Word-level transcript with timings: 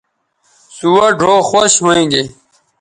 سوہ 0.75 1.07
ڙھؤ 1.19 1.37
خوش 1.49 1.73
ھویں 1.83 2.05
گے 2.11 2.23